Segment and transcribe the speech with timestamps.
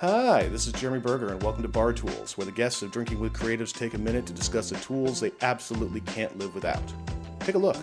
[0.00, 3.18] Hi, this is Jeremy Berger, and welcome to Bar Tools, where the guests of Drinking
[3.18, 6.80] with Creatives take a minute to discuss the tools they absolutely can't live without.
[7.40, 7.76] Take a look.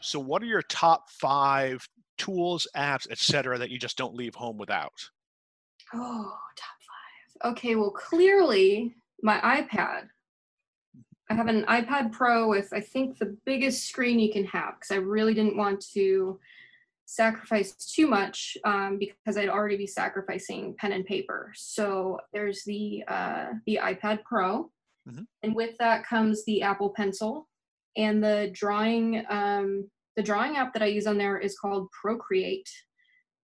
[0.00, 4.58] So, what are your top five tools, apps, etc., that you just don't leave home
[4.58, 5.08] without?
[5.94, 7.52] Oh, top five.
[7.52, 10.08] Okay, well, clearly my iPad.
[11.30, 14.90] I have an iPad Pro with, I think, the biggest screen you can have because
[14.90, 16.40] I really didn't want to
[17.10, 21.52] sacrifice too much um, because I'd already be sacrificing pen and paper.
[21.56, 24.70] So there's the uh, the iPad Pro,
[25.08, 25.26] Mhm.
[25.42, 27.48] and with that comes the Apple Pencil,
[27.96, 32.68] and the drawing um, the drawing app that I use on there is called Procreate,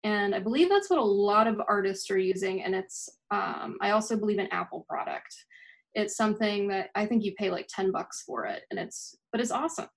[0.04, 2.62] and I believe that's what a lot of artists are using.
[2.62, 5.34] And it's um, I also believe an Apple product.
[5.94, 9.40] It's something that I think you pay like ten bucks for it, and it's but
[9.42, 9.90] it's awesome.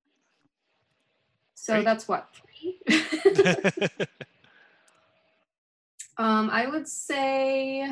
[1.55, 1.86] So Great.
[1.86, 2.27] that's what.
[6.17, 7.88] Um, I would say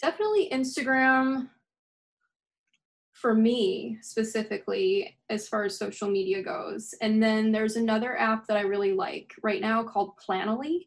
[0.00, 1.48] definitely Instagram
[3.12, 6.94] for me specifically as far as social media goes.
[7.00, 10.86] And then there's another app that I really like right now called Planoly.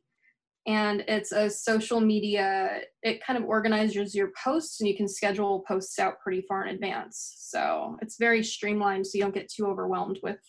[0.68, 5.64] And it's a social media, it kind of organizes your posts and you can schedule
[5.68, 7.36] posts out pretty far in advance.
[7.40, 10.40] So it's very streamlined so you don't get too overwhelmed with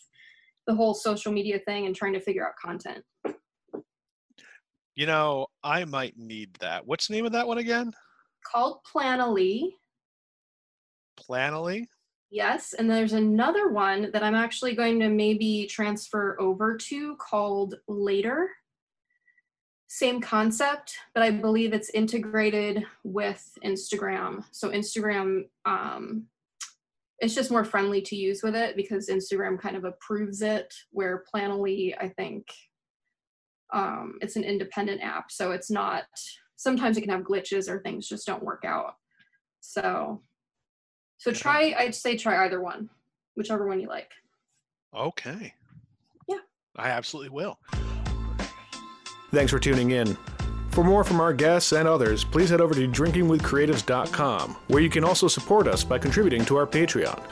[0.70, 3.04] the whole social media thing and trying to figure out content.
[4.94, 6.86] you know, I might need that.
[6.86, 7.92] What's the name of that one again?
[8.46, 9.72] Called Planoly.
[11.18, 11.86] Planoly?
[12.30, 17.74] Yes, and there's another one that I'm actually going to maybe transfer over to called
[17.88, 18.48] Later.
[19.88, 24.44] Same concept, but I believe it's integrated with Instagram.
[24.52, 26.26] So Instagram, um,
[27.20, 30.72] it's just more friendly to use with it because Instagram kind of approves it.
[30.90, 32.46] Where Planoly, I think,
[33.72, 36.04] um, it's an independent app, so it's not.
[36.56, 38.94] Sometimes it can have glitches or things just don't work out.
[39.60, 40.22] So
[41.20, 42.88] so try, I'd say try either one,
[43.36, 44.10] whichever one you like.
[44.96, 45.52] Okay.
[46.26, 46.38] Yeah.
[46.76, 47.58] I absolutely will.
[49.30, 50.16] Thanks for tuning in.
[50.70, 55.04] For more from our guests and others, please head over to drinkingwithcreatives.com, where you can
[55.04, 57.22] also support us by contributing to our Patreon.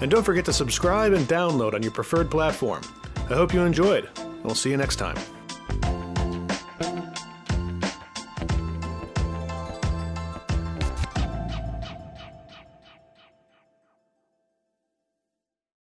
[0.00, 2.82] And don't forget to subscribe and download on your preferred platform.
[3.28, 4.08] I hope you enjoyed,
[4.42, 5.16] we'll see you next time.